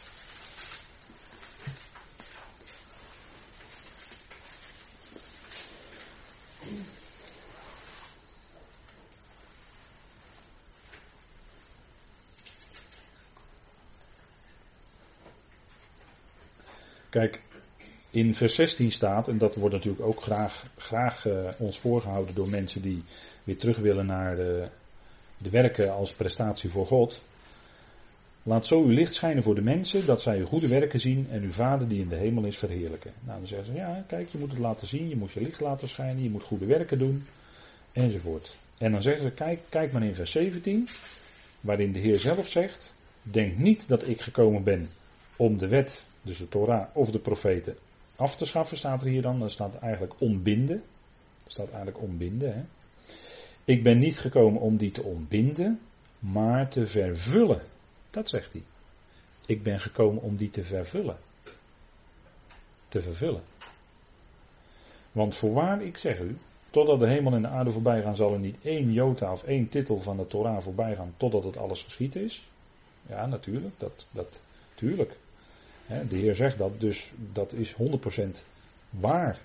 [17.11, 17.41] Kijk,
[18.11, 22.49] in vers 16 staat, en dat wordt natuurlijk ook graag, graag uh, ons voorgehouden door
[22.49, 23.03] mensen die
[23.45, 24.69] weer terug willen naar de,
[25.39, 27.23] de werken als prestatie voor God.
[28.43, 31.43] Laat zo uw licht schijnen voor de mensen, dat zij uw goede werken zien en
[31.43, 33.13] uw Vader die in de hemel is verheerlijken.
[33.25, 35.61] Nou, dan zeggen ze, ja, kijk, je moet het laten zien, je moet je licht
[35.61, 37.25] laten schijnen, je moet goede werken doen,
[37.93, 38.59] enzovoort.
[38.79, 40.89] En dan zeggen ze, kijk, kijk maar in vers 17,
[41.61, 44.89] waarin de Heer zelf zegt, denk niet dat ik gekomen ben
[45.37, 47.77] om de wet, dus de Torah of de profeten,
[48.17, 49.39] af te schaffen, staat er hier dan.
[49.39, 50.83] Dan staat eigenlijk ontbinden.
[51.45, 52.55] Er staat eigenlijk ontbinden.
[52.55, 52.63] Hè?
[53.65, 55.81] Ik ben niet gekomen om die te ontbinden,
[56.19, 57.61] maar te vervullen.
[58.11, 58.63] Dat zegt hij.
[59.47, 61.17] Ik ben gekomen om die te vervullen.
[62.89, 63.43] Te vervullen.
[65.13, 66.37] Want voorwaar, ik zeg u,
[66.71, 69.69] totdat de hemel en de aarde voorbij gaan, zal er niet één jota of één
[69.69, 72.49] titel van de Torah voorbij gaan, totdat het alles geschied is.
[73.09, 74.41] Ja, natuurlijk, dat, dat,
[74.75, 75.17] tuurlijk.
[75.87, 77.77] De Heer zegt dat, dus dat is 100%
[78.91, 79.41] waar.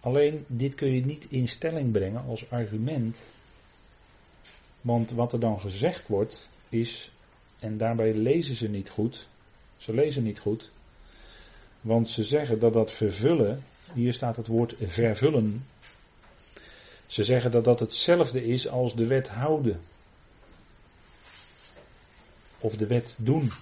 [0.00, 3.16] Alleen dit kun je niet in stelling brengen als argument.
[4.80, 7.10] Want wat er dan gezegd wordt is,
[7.58, 9.28] en daarbij lezen ze niet goed,
[9.76, 10.70] ze lezen niet goed,
[11.80, 13.62] want ze zeggen dat dat vervullen,
[13.94, 15.66] hier staat het woord vervullen,
[17.06, 19.80] ze zeggen dat dat hetzelfde is als de wet houden.
[22.58, 23.52] Of de wet doen.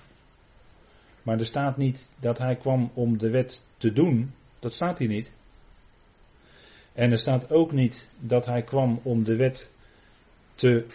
[1.28, 4.34] Maar er staat niet dat hij kwam om de wet te doen.
[4.58, 5.30] Dat staat hier niet.
[6.92, 9.70] En er staat ook niet dat hij kwam om de wet
[10.54, 10.86] te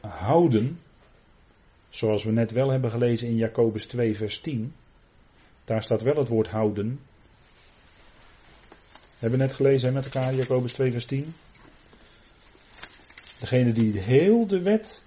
[0.00, 0.80] houden.
[1.88, 4.74] Zoals we net wel hebben gelezen in Jacobus 2, vers 10.
[5.64, 7.00] Daar staat wel het woord houden.
[9.18, 11.34] Hebben we net gelezen met elkaar, Jacobus 2, vers 10.
[13.38, 15.02] Degene die heel de wet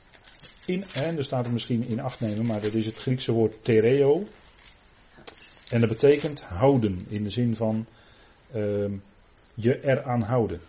[0.66, 3.64] in, en er staat er misschien in acht nemen, maar dat is het Griekse woord
[3.64, 4.24] tereo.
[5.70, 7.86] En dat betekent houden, in de zin van
[8.56, 8.92] uh,
[9.54, 10.60] je eraan houden.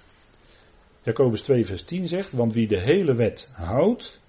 [1.03, 4.21] Jacobus 2 vers 10 zegt, want wie de hele wet houdt,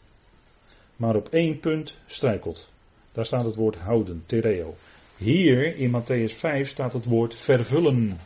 [0.95, 2.71] maar op één punt struikelt.
[3.11, 4.75] Daar staat het woord houden, tereo.
[5.17, 8.19] Hier in Matthäus 5 staat het woord vervullen.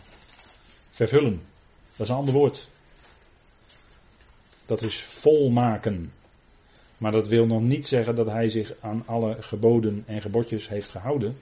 [0.90, 1.42] Vervullen.
[1.96, 2.70] Dat is een ander woord.
[4.66, 6.12] Dat is volmaken.
[7.00, 10.90] Maar dat wil nog niet zeggen dat hij zich aan alle geboden en gebodjes heeft
[10.90, 11.38] gehouden.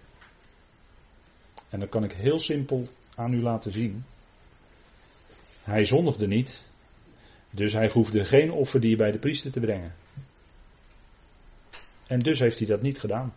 [1.70, 4.04] En dat kan ik heel simpel aan u laten zien.
[5.64, 6.66] Hij zondigde niet,
[7.50, 9.96] dus hij hoefde geen offerdier bij de priester te brengen.
[12.08, 13.34] En dus heeft hij dat niet gedaan.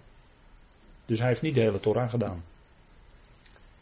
[1.07, 2.45] Dus hij heeft niet de hele Torah gedaan.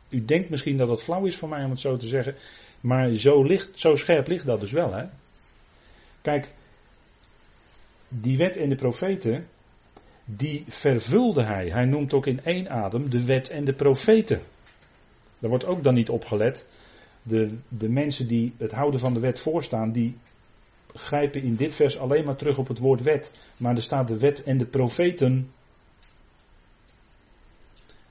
[0.08, 2.36] U denkt misschien dat het flauw is voor mij om het zo te zeggen,
[2.80, 4.92] maar zo, licht, zo scherp ligt dat dus wel.
[4.94, 5.04] Hè?
[6.20, 6.54] Kijk,
[8.08, 9.46] die wet en de profeten,
[10.24, 11.68] die vervulde hij.
[11.68, 14.40] Hij noemt ook in één adem de wet en de profeten.
[15.38, 16.66] Daar wordt ook dan niet opgelet.
[17.22, 20.16] De, de mensen die het houden van de wet voorstaan, die
[20.94, 23.32] grijpen in dit vers alleen maar terug op het woord wet.
[23.56, 25.50] Maar er staat de wet en de profeten.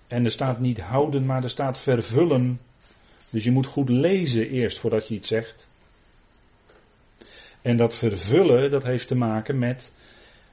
[0.07, 2.59] En er staat niet houden, maar er staat vervullen.
[3.29, 5.69] Dus je moet goed lezen eerst voordat je iets zegt.
[7.67, 9.93] En dat vervullen, dat heeft te maken met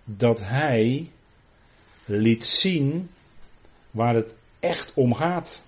[0.05, 1.11] dat hij
[2.05, 3.09] liet zien
[3.91, 5.63] waar het echt om gaat.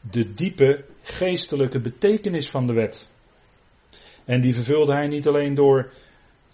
[0.00, 3.08] De diepe geestelijke betekenis van de wet.
[4.24, 5.92] En die vervulde hij niet alleen door,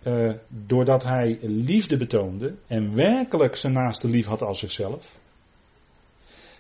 [0.07, 5.17] uh, doordat hij liefde betoonde en werkelijk zijn naaste lief had als zichzelf.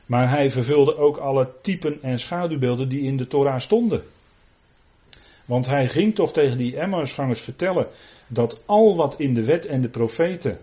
[0.06, 4.02] Maar hij vervulde ook alle typen en schaduwbeelden die in de Torah stonden.
[5.50, 7.88] Want hij ging toch tegen die Emmausgangers vertellen
[8.28, 10.58] dat al wat in de wet en de profeten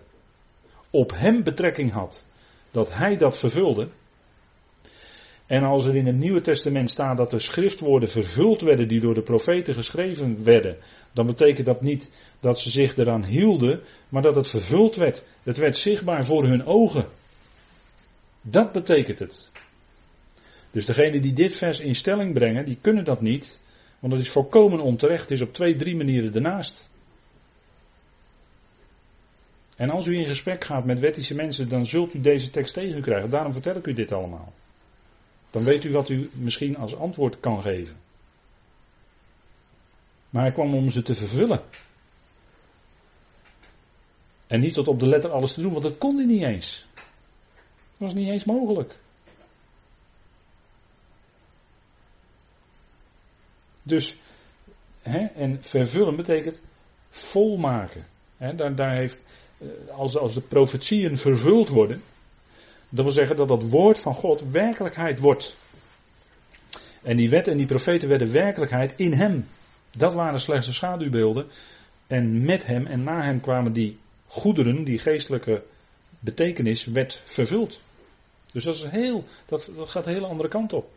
[0.90, 2.26] op hem betrekking had,
[2.70, 3.88] dat hij dat vervulde.
[5.46, 9.14] En als er in het Nieuwe Testament staat dat de schriftwoorden vervuld werden die door
[9.14, 10.76] de profeten geschreven werden,
[11.12, 15.24] dan betekent dat niet dat ze zich eraan hielden, maar dat het vervuld werd.
[15.42, 17.06] Het werd zichtbaar voor hun ogen.
[18.42, 19.50] Dat betekent het.
[20.70, 23.60] Dus degenen die dit vers in stelling brengen, die kunnen dat niet,
[23.98, 25.22] want het is volkomen onterecht.
[25.22, 26.90] Het is op twee, drie manieren ernaast.
[29.76, 32.98] En als u in gesprek gaat met wettische mensen, dan zult u deze tekst tegen
[32.98, 33.30] u krijgen.
[33.30, 34.52] Daarom vertel ik u dit allemaal.
[35.50, 37.96] Dan weet u wat u misschien als antwoord kan geven.
[40.30, 41.60] Maar hij kwam om ze te vervullen.
[44.46, 46.86] En niet tot op de letter alles te doen, want dat kon hij niet eens.
[46.94, 47.04] Dat
[47.96, 48.98] was niet eens mogelijk.
[53.88, 54.16] Dus,
[55.02, 56.62] hè, en vervullen betekent
[57.10, 58.06] volmaken.
[58.36, 59.20] Hè, daar, daar heeft,
[59.58, 62.02] eh, als, als de profetieën vervuld worden,
[62.88, 65.58] dat wil zeggen dat dat woord van God werkelijkheid wordt.
[67.02, 69.46] En die wet en die profeten werden werkelijkheid in hem.
[69.96, 71.46] Dat waren slechts de schaduwbeelden.
[72.06, 75.62] En met hem en na hem kwamen die goederen, die geestelijke
[76.18, 77.82] betekenis, werd vervuld.
[78.52, 80.90] Dus dat, is heel, dat, dat gaat een hele andere kant op.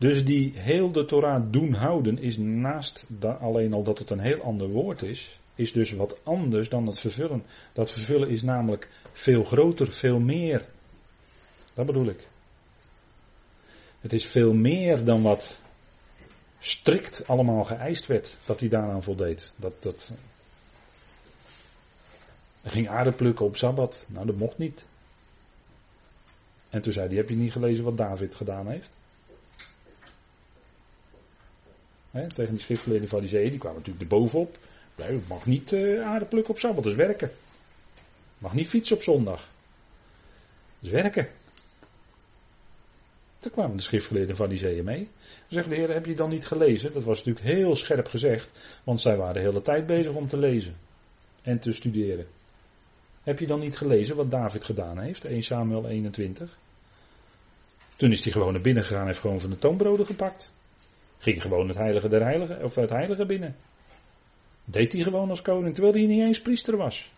[0.00, 3.06] Dus die heel de Torah doen houden is naast
[3.40, 7.00] alleen al dat het een heel ander woord is, is dus wat anders dan het
[7.00, 7.42] vervullen.
[7.72, 10.66] Dat vervullen is namelijk veel groter, veel meer.
[11.72, 12.28] Dat bedoel ik.
[14.00, 15.60] Het is veel meer dan wat
[16.58, 19.54] strikt allemaal geëist werd, dat hij daaraan voldeed.
[19.56, 20.14] Dat, dat...
[22.64, 24.06] Ging aarde plukken op Sabbat.
[24.08, 24.84] Nou, dat mocht niet.
[26.70, 28.98] En toen zei hij, heb je niet gelezen wat David gedaan heeft?
[32.10, 34.56] Tegen die schriftgeleerde fariseeën, die kwamen natuurlijk erbovenop.
[34.96, 37.30] Je mag niet uh, op Sabbat, dat is werken.
[38.38, 39.48] Mag niet fietsen op zondag.
[40.78, 41.28] Dat is werken.
[43.38, 44.98] Daar kwamen de schriftgeleerden fariseeën mee.
[44.98, 46.92] Dan zegt de Heer, heb je dan niet gelezen?
[46.92, 48.52] Dat was natuurlijk heel scherp gezegd,
[48.84, 50.76] want zij waren de hele tijd bezig om te lezen
[51.42, 52.26] en te studeren.
[53.22, 55.24] Heb je dan niet gelezen wat David gedaan heeft?
[55.24, 56.58] 1 Samuel 21.
[57.96, 60.52] Toen is hij gewoon naar binnen gegaan en heeft gewoon van de toonbroden gepakt.
[61.20, 63.56] Ging gewoon het heilige der heiligen, of het heilige binnen.
[64.64, 67.10] Deed hij gewoon als koning, terwijl hij niet eens priester was.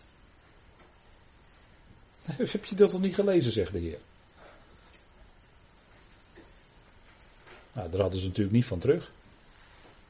[2.23, 3.99] Heb je dat nog niet gelezen, zegt de Heer.
[7.73, 9.11] Nou, daar hadden ze natuurlijk niet van terug.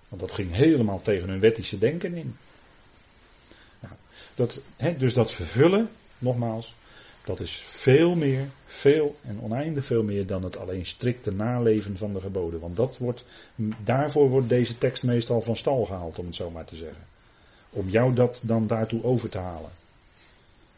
[0.09, 2.37] Want dat ging helemaal tegen hun wettische denken in.
[3.79, 3.93] Nou,
[4.35, 4.61] dat,
[4.97, 6.75] dus dat vervullen, nogmaals,
[7.23, 12.13] dat is veel meer, veel en oneindig veel meer dan het alleen strikte naleven van
[12.13, 12.59] de geboden.
[12.59, 13.25] Want dat wordt,
[13.83, 17.03] daarvoor wordt deze tekst meestal van stal gehaald, om het zo maar te zeggen.
[17.69, 19.69] Om jou dat dan daartoe over te halen.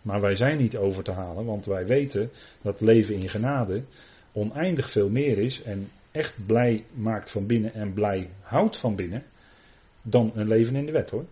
[0.02, 2.32] Maar wij zijn niet over te halen, want wij weten
[2.62, 3.84] dat leven in genade
[4.32, 9.24] oneindig veel meer is en echt blij maakt van binnen en blij houdt van binnen,
[10.02, 11.26] dan een leven in de wet hoor.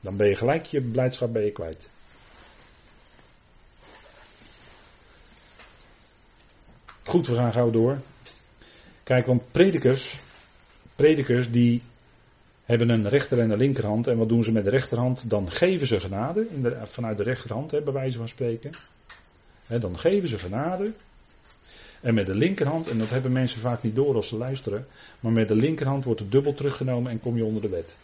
[0.00, 1.88] Dan ben je gelijk je blijdschap bij je kwijt.
[7.04, 7.98] Goed, we gaan gauw door.
[9.02, 10.20] Kijk, want predikers,
[10.94, 11.82] predikers die
[12.64, 14.06] hebben een rechter en een linkerhand.
[14.06, 15.30] En wat doen ze met de rechterhand?
[15.30, 18.70] Dan geven ze genade, in de, vanuit de rechterhand, hè, bij wijze van spreken.
[19.66, 20.92] dan geven ze genade.
[22.00, 24.86] En met de linkerhand, en dat hebben mensen vaak niet door als ze luisteren,
[25.20, 27.94] maar met de linkerhand wordt het dubbel teruggenomen en kom je onder de wet.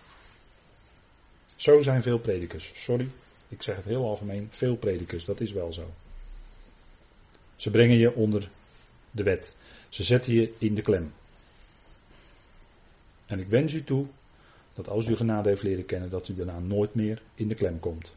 [1.57, 2.73] Zo zijn veel predikers.
[2.75, 3.09] Sorry,
[3.49, 5.91] ik zeg het heel algemeen, veel predikers, dat is wel zo.
[7.57, 8.49] Ze brengen je onder
[9.11, 9.57] de wet.
[9.88, 11.12] Ze zetten je in de klem.
[13.27, 14.07] En ik wens u toe
[14.75, 17.81] dat als u genade heeft leren kennen, dat u daarna nooit meer in de klem
[17.81, 18.12] komt.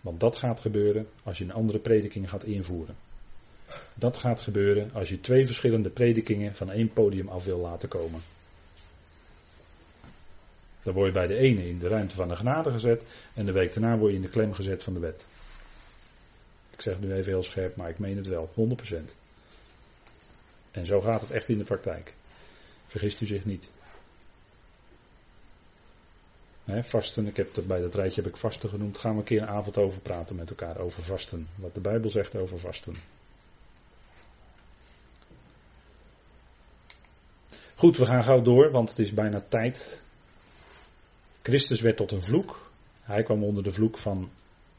[0.00, 2.96] Want dat gaat gebeuren als je een andere prediking gaat invoeren.
[3.94, 8.20] Dat gaat gebeuren als je twee verschillende predikingen van één podium af wil laten komen.
[10.82, 13.02] Dan word je bij de ene in de ruimte van de genade gezet
[13.34, 15.26] en de week daarna word je in de klem gezet van de wet.
[16.78, 18.94] Ik zeg nu even heel scherp, maar ik meen het wel, 100%.
[20.70, 22.14] En zo gaat het echt in de praktijk.
[22.86, 23.70] Vergist u zich niet.
[26.66, 28.98] vasten, ik heb bij dat rijtje heb ik vasten genoemd.
[28.98, 31.48] Gaan we een keer een avond over praten met elkaar over vasten.
[31.54, 32.94] Wat de Bijbel zegt over vasten.
[37.74, 40.02] Goed, we gaan gauw door, want het is bijna tijd.
[41.42, 42.70] Christus werd tot een vloek.
[43.02, 44.30] Hij kwam onder de vloek van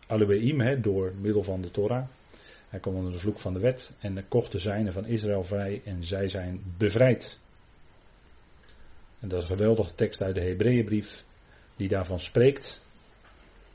[0.09, 2.07] Alubeim, door middel van de Torah.
[2.69, 5.81] Hij kwam onder de vloek van de wet en kocht de zijnen van Israël vrij
[5.85, 7.39] en zij zijn bevrijd.
[9.19, 11.23] En dat is een geweldige tekst uit de Hebreeënbrief
[11.75, 12.81] die daarvan spreekt.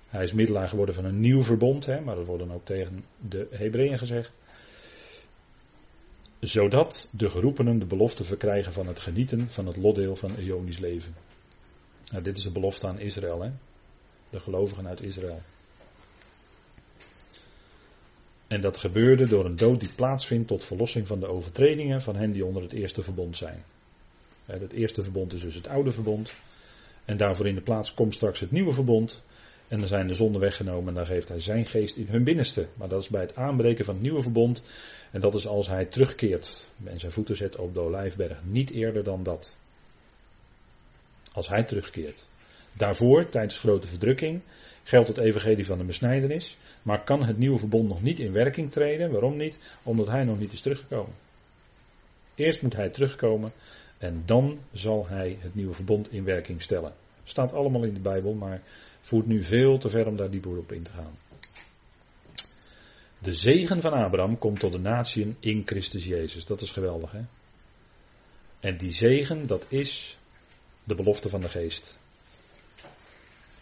[0.09, 3.47] Hij is middelaar geworden van een nieuw verbond, maar dat wordt dan ook tegen de
[3.51, 4.39] Hebreeën gezegd.
[6.41, 11.15] Zodat de geroepenen de belofte verkrijgen van het genieten van het lotdeel van Ionisch leven.
[12.11, 13.53] Nou, dit is de belofte aan Israël,
[14.31, 15.43] de gelovigen uit Israël.
[18.55, 22.33] En dat gebeurde door een dood die plaatsvindt tot verlossing van de overtredingen van hen
[22.33, 23.63] die onder het eerste verbond zijn.
[24.47, 26.33] Het eerste verbond is dus het oude verbond.
[27.05, 29.23] En daarvoor in de plaats komt straks het nieuwe verbond.
[29.69, 32.67] En dan zijn de zonden weggenomen en dan geeft hij zijn geest in hun binnenste.
[32.75, 34.63] Maar dat is bij het aanbreken van het nieuwe verbond.
[35.11, 38.39] En dat is als hij terugkeert en zijn voeten zet op de Olijfberg.
[38.45, 39.57] Niet eerder dan dat.
[41.33, 42.25] Als hij terugkeert.
[42.73, 44.41] Daarvoor, tijdens grote verdrukking,
[44.85, 46.57] geldt het evangelie van de besnijdenis.
[46.83, 49.11] Maar kan het nieuwe verbond nog niet in werking treden?
[49.11, 49.59] Waarom niet?
[49.83, 51.13] Omdat hij nog niet is teruggekomen.
[52.35, 53.53] Eerst moet hij terugkomen
[53.99, 56.93] en dan zal hij het nieuwe verbond in werking stellen.
[57.23, 58.63] Staat allemaal in de Bijbel, maar
[59.01, 61.19] voert nu veel te ver om daar dieper op in te gaan.
[63.19, 66.45] De zegen van Abraham komt tot de natieën in Christus Jezus.
[66.45, 67.21] Dat is geweldig, hè?
[68.61, 70.19] En die zegen, dat is
[70.85, 71.99] de belofte van de geest.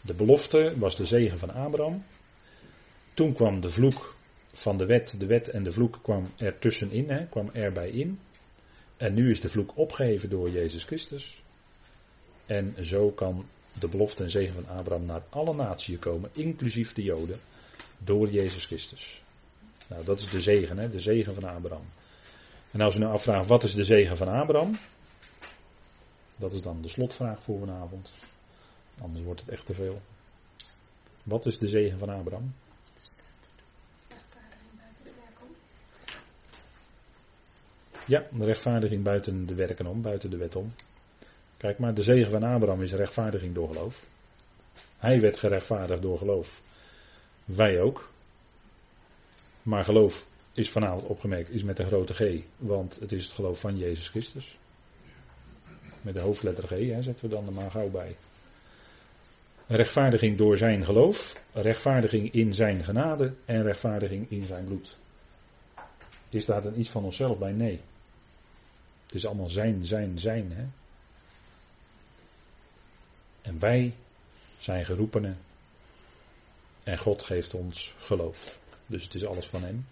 [0.02, 2.04] De belofte was de zegen van Abraham.
[3.14, 4.14] Toen kwam de vloek
[4.52, 8.18] van de wet, de wet en de vloek kwam er tussenin, hè, kwam erbij in.
[8.96, 11.42] En nu is de vloek opgeheven door Jezus Christus.
[12.46, 13.46] En zo kan
[13.78, 17.38] de belofte en zegen van Abraham naar alle naties komen, inclusief de Joden,
[17.98, 19.22] door Jezus Christus.
[19.86, 21.84] Nou, dat is de zegen, hè, de zegen van Abraham.
[22.70, 24.78] En als u nou afvraagt, wat is de zegen van Abraham?
[26.36, 28.12] Dat is dan de slotvraag voor vanavond.
[29.02, 30.00] Anders wordt het echt te veel.
[31.22, 32.54] Wat is de zegen van Abraham?
[38.06, 40.72] Ja, de rechtvaardiging buiten de werken om, buiten de wet om.
[41.56, 44.06] Kijk maar, de zegen van Abraham is rechtvaardiging door geloof.
[44.98, 46.62] Hij werd gerechtvaardigd door geloof.
[47.44, 48.10] Wij ook.
[49.62, 53.60] Maar geloof is vanavond opgemerkt, is met een grote G, want het is het geloof
[53.60, 54.58] van Jezus Christus.
[56.00, 58.16] Met de hoofdletter G, hè, zetten we dan er maar gauw bij.
[59.66, 64.98] Rechtvaardiging door zijn geloof, rechtvaardiging in zijn genade en rechtvaardiging in zijn bloed.
[66.28, 67.52] Is daar dan iets van onszelf bij?
[67.52, 67.80] Nee.
[69.06, 70.52] Het is allemaal zijn, zijn, zijn.
[70.52, 70.64] Hè?
[73.42, 73.94] En wij
[74.58, 75.38] zijn geroepenen.
[76.82, 78.58] En God geeft ons geloof.
[78.86, 79.86] Dus het is alles van Hem.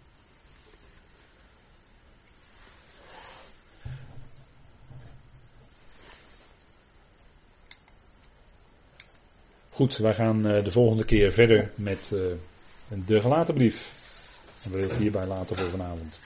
[9.80, 13.92] Goed, wij gaan eh, de volgende keer verder met eh, de gelaten brief.
[14.62, 16.20] En we willen het hierbij laten voor vanavond.